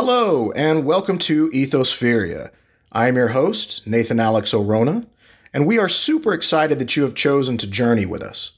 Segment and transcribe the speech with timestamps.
[0.00, 2.52] Hello, and welcome to Ethosferia.
[2.92, 5.08] I am your host, Nathan Alex Orona,
[5.52, 8.52] and we are super excited that you have chosen to journey with us.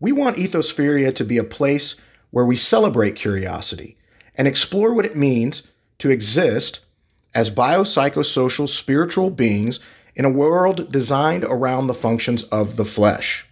[0.00, 2.00] We want Ethosferia to be a place
[2.32, 3.96] where we celebrate curiosity
[4.34, 5.68] and explore what it means
[5.98, 6.80] to exist
[7.32, 9.78] as biopsychosocial spiritual beings
[10.16, 13.46] in a world designed around the functions of the flesh.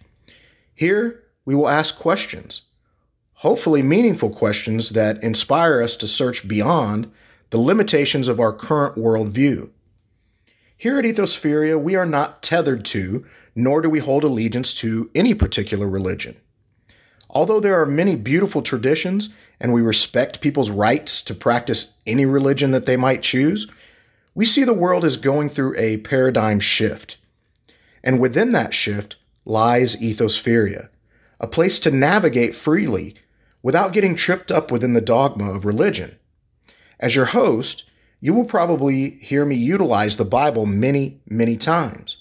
[0.75, 2.63] Here, we will ask questions,
[3.41, 7.11] hopefully meaningful questions that inspire us to search beyond
[7.49, 9.67] the limitations of our current worldview.
[10.77, 15.33] Here at Ethosferia, we are not tethered to, nor do we hold allegiance to any
[15.33, 16.35] particular religion.
[17.31, 19.29] Although there are many beautiful traditions
[19.59, 23.67] and we respect people's rights to practice any religion that they might choose,
[24.35, 27.17] we see the world as going through a paradigm shift.
[28.03, 29.15] And within that shift
[29.45, 30.89] lies Ethosferia,
[31.39, 33.15] a place to navigate freely
[33.63, 36.17] without getting tripped up within the dogma of religion.
[36.99, 37.85] As your host,
[38.19, 42.17] you will probably hear me utilize the Bible many, many times.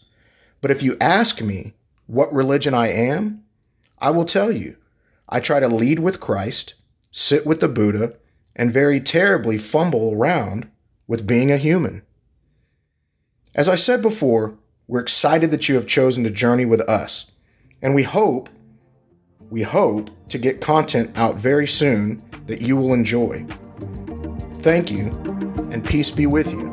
[0.60, 1.74] But if you ask me
[2.06, 3.44] what religion I am,
[3.98, 4.76] I will tell you.
[5.28, 6.74] I try to lead with Christ,
[7.10, 8.14] sit with the Buddha,
[8.56, 10.68] and very terribly fumble around
[11.06, 12.02] with being a human.
[13.54, 14.56] As I said before,
[14.88, 17.30] we're excited that you have chosen to journey with us,
[17.80, 18.48] and we hope,
[19.50, 23.44] we hope to get content out very soon that you will enjoy.
[24.62, 25.06] Thank you,
[25.72, 26.70] and peace be with you.